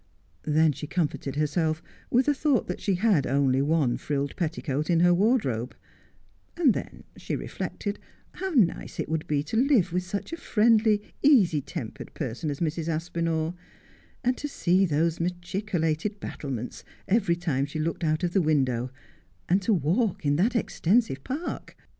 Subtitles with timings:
[0.47, 5.01] Then she comforted herself with the thought that she had only one frilled petticoat in
[5.01, 5.75] her wardrobe;
[6.57, 7.99] and then she reflected
[8.31, 12.59] how nice it would be to live with such a friendly, easy tempered person as
[12.61, 12.87] Mrs.
[12.87, 13.55] Aspinall,
[14.23, 18.89] and to see those machicolated battlements every time she looked out of the window,
[19.47, 21.77] and to walk in that extensive park.